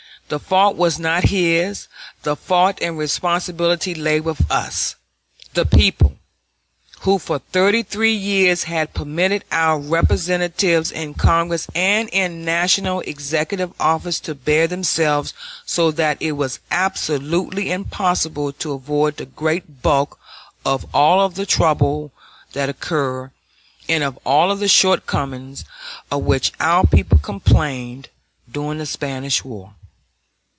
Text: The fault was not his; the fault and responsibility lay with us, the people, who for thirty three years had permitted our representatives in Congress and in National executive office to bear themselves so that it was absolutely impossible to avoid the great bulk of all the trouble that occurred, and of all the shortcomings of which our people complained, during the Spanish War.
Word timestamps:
The 0.29 0.39
fault 0.39 0.77
was 0.77 0.97
not 0.97 1.25
his; 1.25 1.89
the 2.23 2.37
fault 2.37 2.77
and 2.81 2.97
responsibility 2.97 3.93
lay 3.93 4.21
with 4.21 4.49
us, 4.49 4.95
the 5.55 5.65
people, 5.65 6.13
who 7.01 7.19
for 7.19 7.39
thirty 7.39 7.83
three 7.83 8.13
years 8.13 8.63
had 8.63 8.93
permitted 8.93 9.43
our 9.51 9.77
representatives 9.77 10.89
in 10.89 11.15
Congress 11.15 11.67
and 11.75 12.07
in 12.13 12.45
National 12.45 13.01
executive 13.01 13.73
office 13.77 14.21
to 14.21 14.33
bear 14.33 14.67
themselves 14.67 15.33
so 15.65 15.91
that 15.91 16.15
it 16.21 16.31
was 16.33 16.61
absolutely 16.71 17.69
impossible 17.69 18.53
to 18.53 18.71
avoid 18.71 19.17
the 19.17 19.25
great 19.25 19.81
bulk 19.81 20.17
of 20.65 20.85
all 20.95 21.27
the 21.27 21.45
trouble 21.45 22.13
that 22.53 22.69
occurred, 22.69 23.31
and 23.89 24.01
of 24.01 24.17
all 24.25 24.55
the 24.55 24.69
shortcomings 24.69 25.65
of 26.09 26.23
which 26.23 26.53
our 26.61 26.87
people 26.87 27.17
complained, 27.19 28.07
during 28.49 28.77
the 28.77 28.85
Spanish 28.85 29.43
War. 29.43 29.73